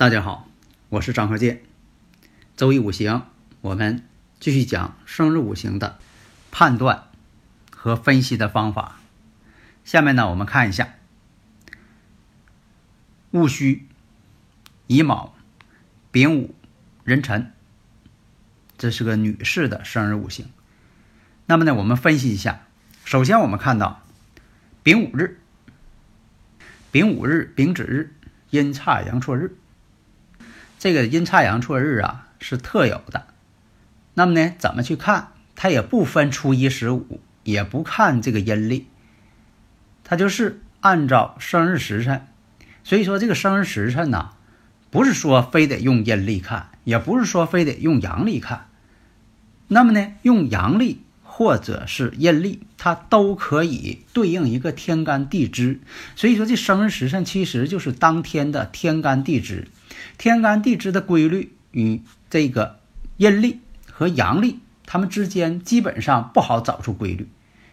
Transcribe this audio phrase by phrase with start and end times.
[0.00, 0.48] 大家好，
[0.88, 1.60] 我是张和剑。
[2.56, 3.26] 周易五行，
[3.60, 4.02] 我们
[4.38, 5.98] 继续讲生日五行的
[6.50, 7.08] 判断
[7.70, 8.98] 和分析的方法。
[9.84, 10.94] 下面呢，我们看一下
[13.32, 13.88] 戊戌、
[14.86, 15.34] 乙卯、
[16.10, 16.54] 丙午、
[17.04, 17.52] 壬辰，
[18.78, 20.48] 这是个女士的生日五行。
[21.44, 22.62] 那么呢，我们分析一下。
[23.04, 24.00] 首先，我们看到
[24.82, 25.38] 丙午日、
[26.90, 28.14] 丙午日、丙子日，
[28.48, 29.58] 阴差阳错日。
[30.80, 33.26] 这个阴差阳错日啊是特有的，
[34.14, 35.28] 那么呢，怎么去看？
[35.54, 38.86] 它也不分初一十五，也不看这个阴历，
[40.04, 42.26] 它就是按照生日时辰。
[42.82, 44.30] 所以说这个生日时辰呢，
[44.90, 48.68] 不是说非得用阴历看，也不是说非得用阳历看。
[49.68, 55.80] 那么呢，用阳历或者是阴历，它都可以对应一个天干地支。
[56.16, 59.68] 所以说这生日时辰其实就是当天的天干地支。
[60.18, 62.78] 天干地支的规律与这个
[63.16, 67.28] 阴历和阳历，它们之间基本上不好找出规律，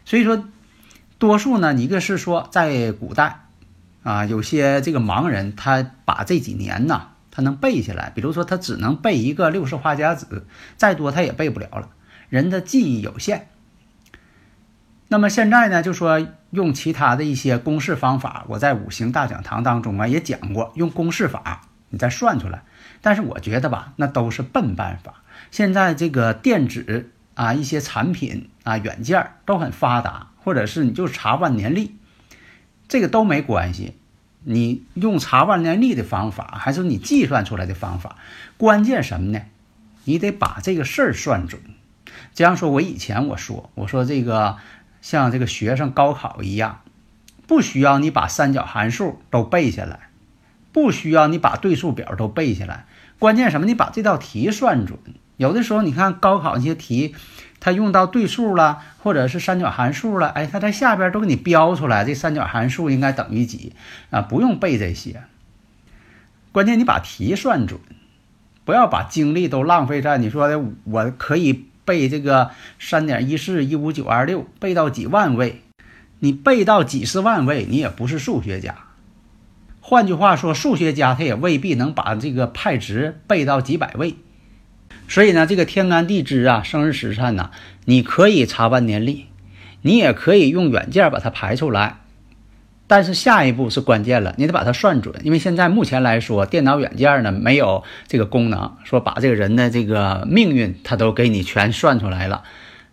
[0.06, 0.44] 所以说，
[1.18, 3.46] 多数呢，一个是说在古代，
[4.04, 11.90] 啊，有些这个盲人他把这几年呢，他能背下来，比如说他只能背一个六十花甲子，再多他也背不了了，
[12.30, 13.48] 人的记忆有限。
[15.08, 21.62] 那么现在呢，就说用其他的一些公式方法，我在五行大讲堂当中啊也讲过，用公式法。
[21.90, 22.64] 你再算出来，
[23.02, 25.24] 但是我觉得吧，那都是笨办法。
[25.52, 31.96] 现在这个电子啊，一些产品啊，软件都很发达，或者是你就查万年历，
[32.88, 33.96] 这个都没关系。
[34.44, 38.18] 你用查万年历的方法，还是你计算出来的方法，
[38.58, 39.42] 关键什么呢？
[40.06, 41.62] 你得把这个事儿算准。
[42.34, 44.58] 这样说，我以前我说，我说这个
[45.02, 46.82] 像这个学生高考一样，
[47.46, 50.10] 不需要你把三角函数都背下来。
[50.78, 52.86] 不需要你把对数表都背下来，
[53.18, 53.66] 关键什么？
[53.66, 55.00] 你把这道题算准。
[55.36, 57.16] 有的时候你看高考那些题，
[57.60, 63.74] 它用到对数了，或者是三角函数了，哎，它在下边都给你标出来，这三角函数应该等于几
[64.12, 64.22] 啊？
[64.22, 65.24] 不用背这些，
[66.52, 67.80] 关键你把题算准，
[68.64, 75.64] 不要把精力都浪费在你说的我可以背这个三点一四一五九二六背到几万位，
[76.20, 78.76] 你背到几十万位，你也不是数学家。
[79.90, 84.16] 换句话说，数学家他也未必能把这个派值背到几百位，
[85.08, 87.52] 所以呢，这个天干地支啊、生日时辰呢，
[87.86, 89.28] 你可以查万年历，
[89.84, 92.02] 你也可以用软件把它排出来，
[92.86, 102.44] 但是下一步是关键了，你得把它算准，因为现在目前来说，电脑软件呢没有这个功能，说把这个人的这个命运他都给你全算出来了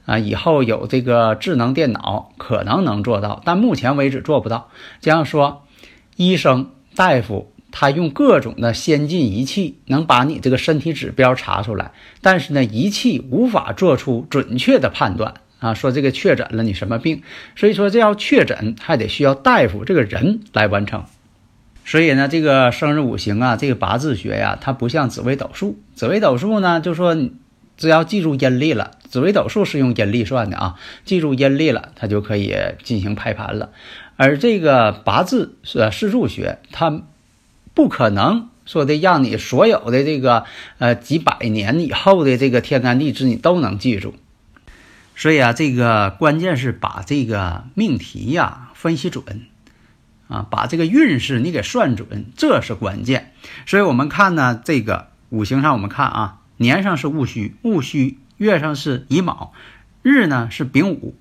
[0.07, 4.71] 啊，以后有这个智能电脑可能能做到，但目前为止做不到。
[5.01, 5.67] 这样说，
[6.15, 6.71] 医生。
[6.95, 11.91] 大夫他用各种的先进仪器能把你这个身体指标查出来，
[12.21, 17.23] 但是呢，仪器无法做出准确的判断啊，说这个确诊了你什么病，
[17.57, 21.05] 所以说这要确诊还得需要大夫这个人来完成。
[21.85, 27.17] 所以呢，这个生日五行啊，这个八字学呀，它不像紫微斗数，紫微斗数呢就说
[27.77, 33.71] 只要记住阴历了，紫微斗数是用阴历算的啊，记住阴历了，它就可以进行排盘了。
[34.17, 37.03] 而这个八字是四柱学，它
[37.75, 40.45] 不可能说的让你所有的这个
[40.79, 44.15] 呃几百年以后的这个天干地支你都能记住，
[45.17, 49.25] 所以啊，这个关键是把这个命题呀分析准
[50.29, 53.33] 啊，把这个运势你给算准，这是关键。
[53.67, 59.53] 所以我们看呢，这个五行上我们看啊，年上是戊戌，戊戌月上是乙卯，
[60.03, 61.17] 日呢是丙午，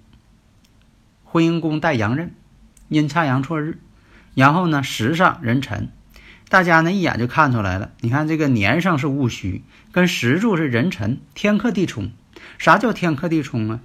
[1.26, 2.36] 婚姻宫带阳刃。
[2.94, 3.80] 阴差阳错日，
[4.36, 5.90] 然后呢，时上壬辰，
[6.50, 7.92] 大家呢一眼就看出来了。
[8.02, 12.12] 你看这个年上是戊戌，跟时柱是壬辰，天克地冲。
[12.58, 13.80] 啥叫天克地冲啊？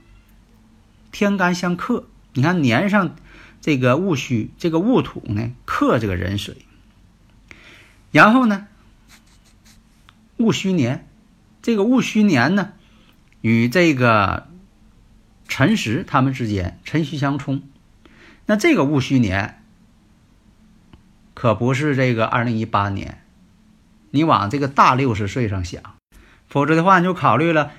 [1.13, 2.07] 天干相克。
[2.35, 3.17] 你看年上
[3.61, 6.57] 这个戊戌，这个戊土呢克这个壬水，
[8.13, 8.67] 然后呢
[10.37, 11.09] 戊戌年，
[11.63, 12.73] 这个戊戌年呢
[13.41, 14.49] 与这个
[15.49, 17.63] 辰时他们之间辰戌相冲。
[18.49, 19.63] 那这个戊戌年
[21.35, 23.23] 可不是这个二零一八年，
[24.11, 25.83] 你往这个大六十岁上想，
[26.49, 27.73] 否则的话你就考虑了，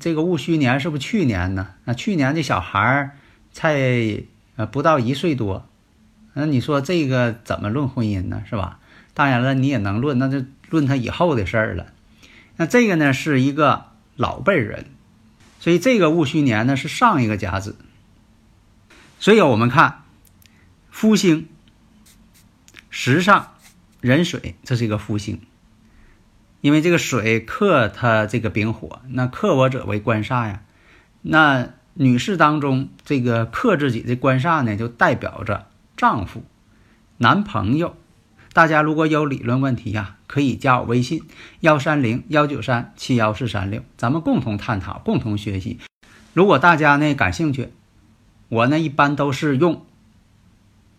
[0.00, 1.74] 这个戊戌年是不是去年呢？
[1.84, 3.12] 那去年这小孩儿
[3.52, 4.24] 才
[4.56, 5.68] 呃不到一岁多，
[6.34, 8.42] 那你说这个怎么论婚姻呢？
[8.50, 8.80] 是吧？
[9.14, 11.86] 当然了，你也能论，那就论他以后的事儿了。
[12.56, 13.84] 那这个呢是一个
[14.16, 14.86] 老辈人，
[15.60, 17.76] 所以这个戊戌年呢是上一个甲子，
[19.20, 20.02] 所以我们看。
[20.98, 21.46] 夫星，
[22.88, 23.52] 时上
[24.00, 25.42] 壬水，这是一个夫星。
[26.62, 30.62] 因为这个水克它这个丙火，那克我者为官煞呀。
[31.20, 35.66] 那女士当中这个克自己的官煞呢，就代表着
[35.98, 36.42] 丈夫、
[37.18, 37.94] 男朋友。
[38.54, 41.24] 大家如果有理论问题呀，可以加我微信
[41.60, 45.78] 幺三零幺九三七幺四三六，咱们共同探讨，共同学习。
[46.32, 47.68] 如果大家呢感兴趣，
[48.48, 49.84] 我呢一般都是用。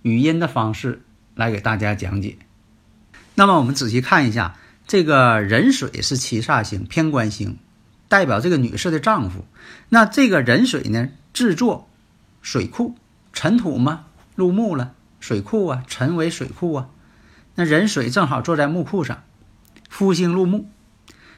[0.08, 1.02] 语音的方式
[1.36, 2.38] 来给大家讲解。
[3.36, 4.56] 那么我们仔细看一下，
[4.88, 7.58] 这个壬水是七煞星、偏官星，
[8.08, 9.46] 代表这个女士的丈夫。
[9.90, 11.90] 那这个壬水呢，制作
[12.42, 12.96] 水库，
[13.34, 14.06] 尘土嘛，
[14.36, 16.88] 入木了，水库啊，尘为水库啊。
[17.56, 19.24] 那壬水正好坐在木库上，
[19.90, 20.70] 夫星入木。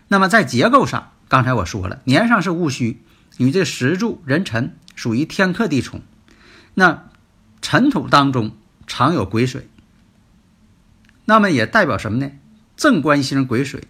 [0.08, 3.02] 那么在结构上，刚才我说了，年上是戊戌，
[3.38, 6.02] 与这石柱壬辰属于天克地冲。
[6.76, 7.10] 那
[7.62, 8.52] 尘土当中。
[8.90, 9.70] 常有癸水，
[11.24, 12.32] 那么也代表什么呢？
[12.76, 13.84] 正官星癸水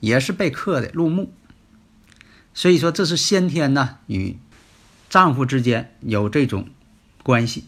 [0.00, 1.32] 也是被克的入木，
[2.54, 4.38] 所以说这是先天呢与
[5.10, 6.68] 丈夫之间有这种
[7.22, 7.64] 关系，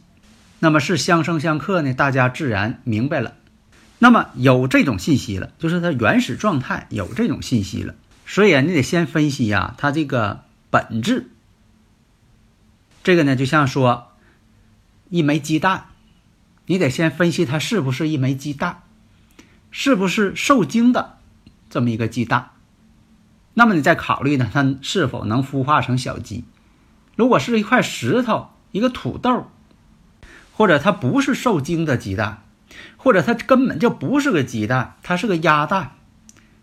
[0.58, 1.92] 那么是相生相克呢？
[1.92, 3.34] 大家自然明白了。
[3.98, 7.94] 那么有这种信息了，就是它原始状态有这种信息了，
[8.26, 11.28] 所以，你得先分析呀，它这个本质。
[13.02, 14.12] 这个呢，就像说
[15.10, 15.88] 一枚鸡蛋。
[16.66, 18.82] 你得先分析它是不是一枚鸡蛋，
[19.70, 21.18] 是不是受精的
[21.68, 22.50] 这么一个鸡蛋，
[23.54, 26.44] 那么你再考虑呢，它是否能孵化成小鸡。
[27.16, 29.50] 如果是一块石头、一个土豆，
[30.52, 32.42] 或者它不是受精的鸡蛋，
[32.96, 35.92] 或者它根本就不是个鸡蛋，它是个鸭蛋，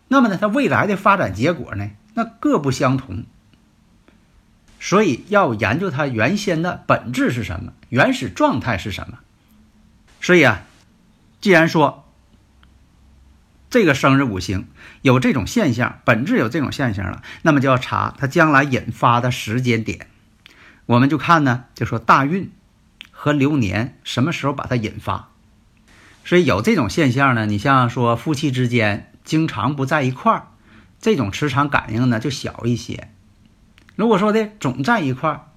[0.07, 3.23] 那么呢，它未来的发展结果呢，那各不相同。
[4.79, 9.19] 所以要研究它原先的本质是什么，原始状态是什么。
[10.21, 10.61] 所以啊，
[11.41, 12.07] 既然说
[13.71, 14.67] 这个生日五行
[15.01, 20.07] 有这种现象，本质有这种现象了，那么就要查它将来引发的时间点。
[20.85, 22.51] 我们就看呢，就说大运
[23.09, 25.29] 和流年什么时候把它引发。
[26.23, 30.47] 所以有这种现象呢，你像说夫妻之间经常不在一块儿，
[30.99, 33.09] 这种磁场感应呢就小一些。
[33.95, 35.47] 如果说的总在一块儿。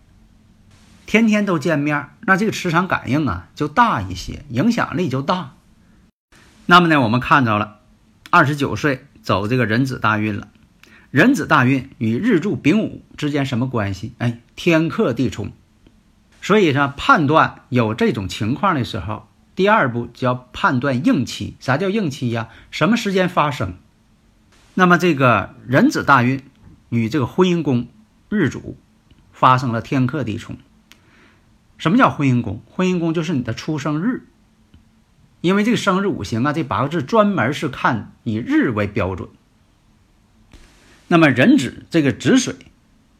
[1.07, 5.53] 天天都见面，那这个磁场感应啊就大一些，影响力就大。
[6.67, 7.81] 那么呢，我们看到了，
[8.31, 10.49] 二十九岁走这个壬子大运了。
[11.11, 14.15] 壬子大运与日柱丙午之间什么关系？
[14.19, 15.53] 哎，天克地冲。
[16.43, 21.55] 所以说，判断有这种情况的时候，第二步就要判断应期。
[21.61, 22.49] 啥叫应期呀？
[22.71, 23.75] 什么时间发生？
[24.75, 26.43] 那么这个壬子大运
[26.89, 27.87] 与这个婚姻宫
[28.29, 28.77] 日主
[29.33, 30.57] 发生了天克地冲。
[31.77, 32.63] 什么叫婚姻宫？
[32.71, 34.27] 婚姻宫就是你的出生日，
[35.41, 39.29] 因为这个生日五行啊，这八个字专门是看以日为标准。
[41.09, 42.55] 那么壬子这个子水，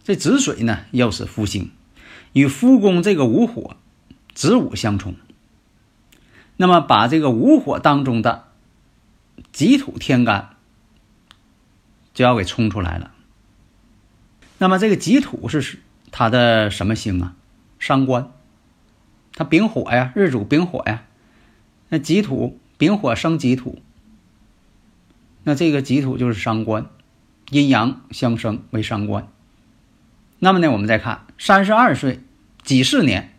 [0.03, 1.71] 这子水呢又是夫星，
[2.33, 3.77] 与夫宫这个午火
[4.35, 5.17] 子午相冲。
[6.57, 8.45] 那么把这个午火当中的
[9.53, 10.57] 己土天干
[12.15, 13.11] 就要给冲出来了。
[14.59, 15.81] 那么这个己土是
[16.13, 17.35] 它的什么星啊？
[17.79, 18.31] 伤官。
[19.35, 21.05] 它丙火呀，日主丙火呀，
[21.89, 23.83] 那己土丙火生己土，
[25.43, 26.87] 那这个己土就是伤官，
[27.51, 29.29] 阴阳相生为伤官。
[30.39, 32.21] 那么呢，我们再看三十二岁
[32.63, 33.35] 己巳年，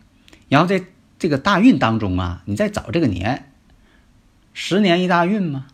[0.49, 0.83] 然后在
[1.17, 3.51] 这个大运当中啊，你再找这个年，
[4.53, 5.67] 十年一大运嘛。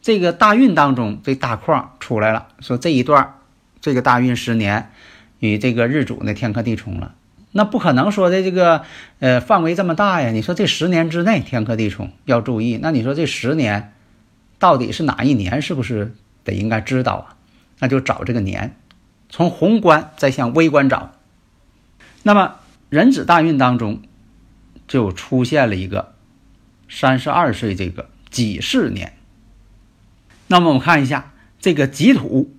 [0.00, 3.34] 这个大运当中这大框出来了，说这一段
[3.80, 4.90] 这个大运十年
[5.38, 7.14] 与这个日主呢天克地冲了。
[7.52, 8.84] 那不可能说的这个，
[9.20, 10.30] 呃，范围这么大呀？
[10.30, 13.92] 你说这十年之内天克地冲要注意，那你说这十年
[14.58, 15.60] 到底是哪一年？
[15.62, 17.36] 是不是得应该知道啊？
[17.78, 18.76] 那就找这个年，
[19.28, 21.12] 从宏观再向微观找。
[22.22, 22.56] 那么
[22.88, 24.00] 壬子大运当中
[24.86, 26.14] 就出现了一个
[26.88, 29.14] 三十二岁这个己巳年。
[30.46, 32.54] 那么我们看一下这个己土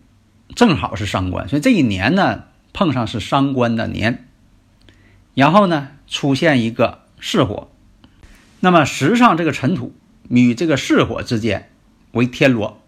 [0.56, 4.28] 正好是伤官，所以这一年呢碰上是伤官的年，
[5.34, 7.70] 然后呢出现一个巳火，
[8.60, 9.94] 那么时上这个尘土
[10.30, 11.70] 与这个巳火之间
[12.12, 12.82] 为天罗，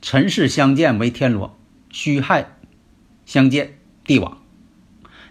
[0.00, 1.56] 辰巳相见为天罗，
[1.90, 2.48] 戌亥
[3.24, 4.38] 相见地网。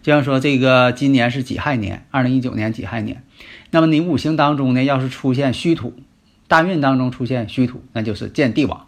[0.02, 3.24] 就像说这个今年是己亥年，二零一九年己亥年，
[3.70, 5.94] 那么你五行当中呢，要是出现戌土，
[6.48, 8.88] 大运当中出现戌土，那就是见地网。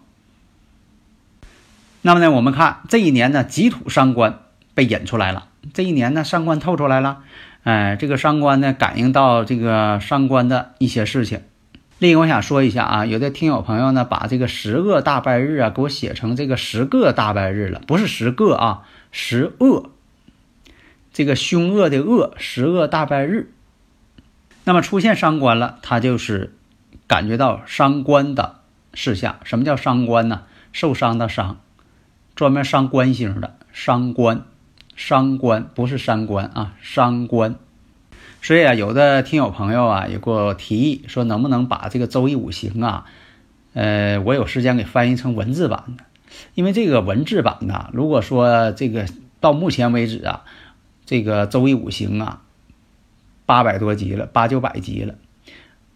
[2.02, 4.40] 那么呢，我们看这一年呢，己土伤官
[4.74, 5.50] 被引出来了。
[5.74, 7.24] 这一年呢，伤官透出来了，
[7.64, 11.42] 哎，这个伤官呢，感应到这个伤官的一些事情。
[12.00, 19.90] 另一个，我想说一下啊，有的听友朋友呢，把这个十恶大败日啊，给我写成这个十个大败日了，不是十个啊，十恶。
[21.14, 23.52] 这个凶恶的恶，十恶大败日。
[24.64, 26.54] 那么出现伤官了，他就是
[27.08, 28.56] 感觉到伤官的
[28.94, 29.38] 事项。
[29.44, 30.42] 什么叫伤官呢？
[30.72, 31.60] 受伤的伤，
[32.36, 34.44] 专门伤官星的伤官。
[34.96, 37.56] 伤官不是伤官啊，伤官。
[38.42, 43.06] 所以啊，有的听友朋友啊，也给我提议说，能不能把这个周易五行啊，
[43.74, 46.04] 呃，我有时间给翻译成文字版的。
[46.56, 49.06] 因为这个文字版呢，如果说这个
[49.40, 50.44] 到目前为止啊。
[51.06, 52.42] 这个周易五行啊，
[53.46, 55.16] 八百多集了，八九百集了。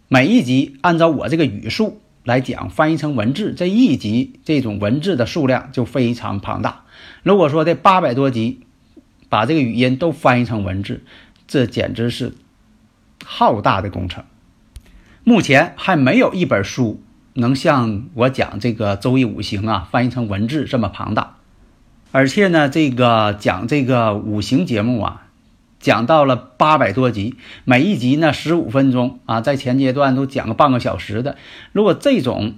[0.06, 6.84] 每一集按照我这个语速来讲，翻译成文字，这一集这种文字的数量就非常庞大。
[7.22, 8.66] 如果说这八百多集
[9.28, 11.02] 把这个语音都翻译成文字，
[11.46, 12.34] 这简直是
[13.24, 14.24] 浩大的工程。
[15.24, 17.02] 目前还没有一本书
[17.34, 21.36] 能像我讲这个周易五行啊翻译成文字这么庞大。
[22.10, 25.26] 而且呢，这个讲这个五行节目啊，
[25.78, 31.36] 讲到了八百多集，每一集呢十五分钟啊，在前阶段都讲个半个小时的。
[31.72, 32.54] 如果这种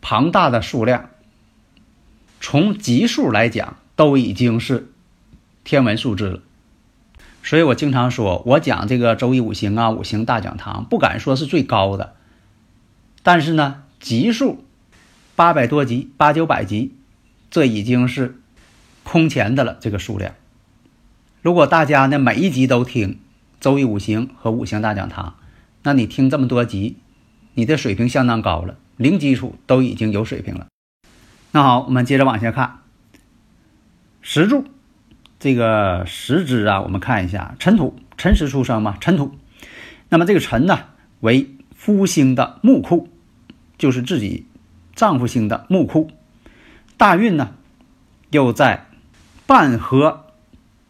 [0.00, 1.10] 庞大的数量，
[2.40, 4.89] 从集数来讲，都已经是
[5.70, 6.40] 天文数字了。
[7.44, 12.16] 所以我经常说，我讲这个周易五行啊，五行大讲堂，不敢说是最高的，
[13.22, 14.64] 但是呢，集数
[15.36, 16.96] 八百多集，八九百集，
[17.52, 18.36] 这已经是。
[19.02, 20.34] 空前的了，这个数量。
[21.42, 23.14] 如果大家呢每一集都听
[23.58, 25.36] 《周易五行》和《五行大讲堂》，
[25.82, 26.96] 那你听这么多集，
[27.54, 30.66] 你的水平相当高了，零基础都已经有水平了。
[31.50, 32.80] 那好，我们接着往下看。
[34.20, 34.64] 石柱，
[35.40, 39.34] 这个石支啊，我们看一下，辰土，辰时出生嘛，辰土。
[40.08, 40.78] 那么这个辰呢，
[41.18, 43.08] 为夫星的木库，
[43.76, 44.46] 就是自己
[44.94, 46.12] 丈夫星的木库。
[46.96, 47.54] 大运呢，
[48.30, 48.86] 又在。
[49.46, 50.26] 半合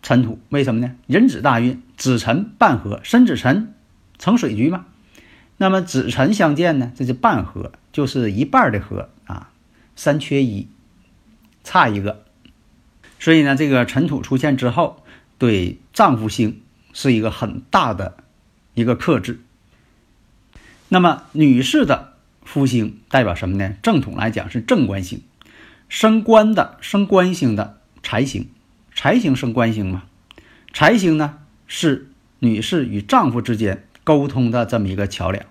[0.02, 0.94] 辰土，为什么呢？
[1.06, 3.72] 壬子大运，子辰半合，申子辰
[4.18, 4.84] 成水局嘛。
[5.56, 9.48] 那么子辰相见呢，这是半合，就是一半的合啊，
[9.96, 10.68] 三缺一，
[11.64, 12.24] 差一个。
[13.20, 15.04] 所以呢，这个辰土出现之后，
[15.38, 16.60] 对丈夫星
[16.92, 18.16] 是一个很大的
[18.74, 19.38] 一个克制。
[20.88, 23.74] 那么女士的夫星代表什么呢？
[23.82, 25.22] 正统来讲是正官星，
[25.88, 27.76] 升官的升官星的。
[28.02, 28.48] 财星，
[28.94, 30.04] 财星升官星嘛？
[30.72, 35.44] 财星呢是女士与丈夫之间沟通的这么一个桥梁。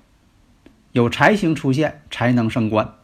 [0.92, 2.96] 有财星出现，才能升官。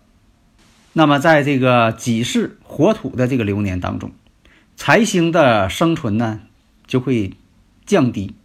[0.94, 4.12] 那么在这个己巳火土的这个流年当中，
[4.76, 6.42] 财星的生存呢
[6.86, 7.34] 就会
[7.86, 8.36] 降低。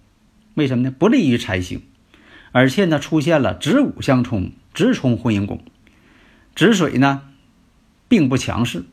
[0.55, 0.91] 为什么呢？
[0.91, 1.83] 不利于财星，
[2.53, 5.65] 而且呢出现了子午相冲，直冲婚姻宫。
[6.55, 7.23] 子水呢
[8.09, 8.85] 并不强势。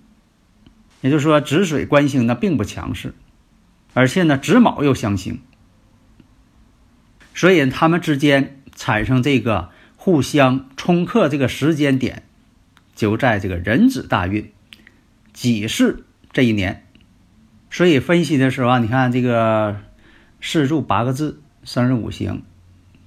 [1.01, 3.13] 也就是说，子水官星呢并不强势，
[3.93, 5.39] 而且呢子卯又相刑，
[7.35, 12.23] 所以他们之间产生这个互相冲克这个时间点，
[12.95, 14.51] 就在这个壬子大运
[15.33, 16.03] 己巳
[16.33, 16.86] 这一年。
[17.69, 19.77] 所以分析的时候啊，你看这个
[20.41, 22.43] 四柱八个字、生日五行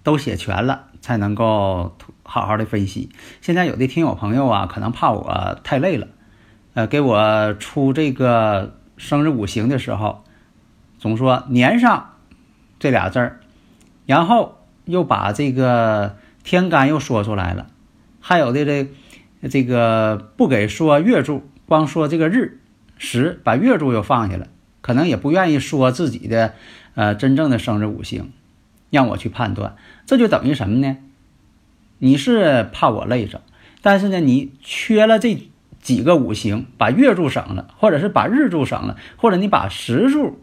[0.02, 3.10] 都写全了，才能够好好的分析。
[3.40, 6.08] 现在有的听友朋友啊，可能怕我太累了。
[6.74, 10.22] 呃，给我出这个生日五行的时候，
[10.98, 12.14] 总说年上
[12.78, 13.40] 这俩字儿，
[14.06, 17.66] 然后又把这个天干又说出来了，
[18.20, 18.88] 还有的这
[19.48, 22.59] 这个不给说月柱，光说这个日
[23.00, 24.46] 十，把月柱又放下了，
[24.80, 26.54] 可能也不愿意说自己的
[26.94, 28.30] 呃真正的生日五行，
[28.90, 29.74] 让我去判断，
[30.06, 30.98] 这就等于什么呢？
[31.98, 33.42] 你是怕我累着，
[33.82, 35.48] 但是呢，你缺了这。
[35.82, 40.38] 几个五行，把月柱省了，或者是把日柱省了，或者你把时柱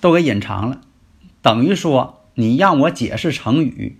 [0.00, 0.80] 都给隐藏了，
[1.40, 3.96] 等于说你让我解释成语，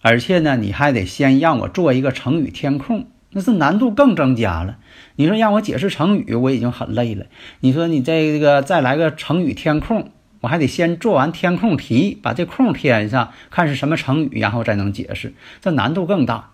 [0.00, 4.78] 而且呢，你还得先让我做一个成语填空，那是难度更增加了。
[5.16, 7.26] 你说让我解释成语，我已经很累了。
[7.60, 10.10] 你说你这个再来个成语填空，
[10.40, 16.50] 我还得先做完填空题，把这空填上，看是什么成语，然后再能解释，这难度更大。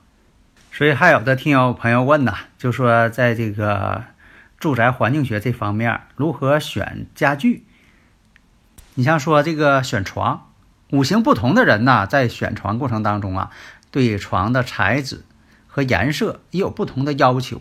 [0.72, 4.04] 所以还有的听友朋友问呐，就说在这个
[4.58, 7.64] 住宅环境学这方面，如何选家具？
[8.94, 10.50] 你像说这个选床，
[10.90, 13.50] 五行不同的人呐，在选床过程当中啊，
[13.90, 15.24] 对床的材质
[15.76, 17.60] 和颜色也有不同的要求。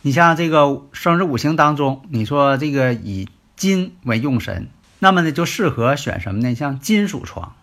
[0.00, 6.56] 你像这个生日五行当中，你说这个以金为用神，那么呢就适合选什么呢？
[6.56, 7.54] 像金属床。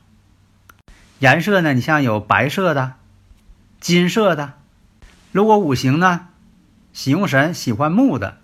[1.19, 2.93] 颜色呢，你像有白色的、
[3.81, 4.53] 金色的。
[5.33, 6.27] 如果五行呢
[6.93, 8.37] 喜用神喜欢木的，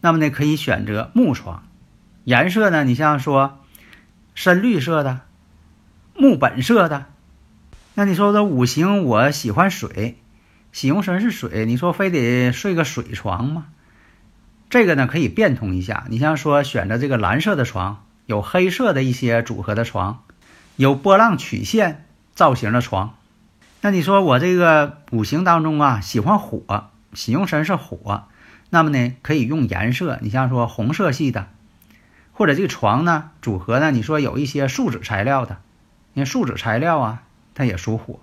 [0.00, 1.64] 那么呢可以选择木床。
[2.24, 3.58] 颜色呢，你像说
[4.34, 5.20] 深绿色的、
[6.14, 7.08] 木本色的。
[7.92, 10.16] 那你说这五行我喜欢水。
[10.72, 13.66] 喜用神是水，你说非得睡个水床吗？
[14.68, 20.22] 这个呢可以变通一下，你像说选择这个蓝色的床，有黑色的一些组合的床，
[20.76, 23.16] 有波浪曲线造型的床。
[23.80, 28.28] 那你说我这个五行当中啊喜欢火，喜用神是火，
[28.68, 31.48] 那么呢可以用颜色，你像说红色系的，
[32.32, 35.58] 或者这个床呢组合呢，你说有一些树脂材料的，
[36.14, 37.22] 因为树脂材料啊
[37.54, 38.20] 它也属火。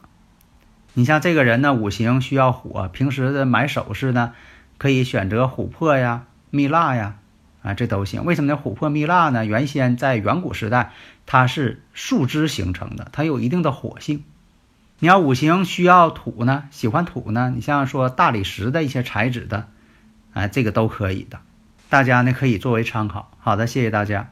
[0.97, 4.33] 你像这个人呢，五行需要火，平时的买首饰呢，
[4.79, 7.19] 可以选择琥珀呀、蜜蜡呀，
[7.61, 8.25] 啊，这都行。
[8.25, 8.59] 为什么呢？
[8.59, 9.45] 琥珀、蜜蜡呢？
[9.45, 10.93] 原先在远古时代，
[11.27, 14.23] 它是树枝形成的，它有一定的火性。
[14.97, 19.67] 你要五行需要土呢，喜欢土呢，你像说大理石的一些材质的，
[20.33, 21.37] 啊，这个都可以的。
[21.89, 23.29] 大家呢可以作为参考。
[23.37, 24.31] 好的，谢谢大家。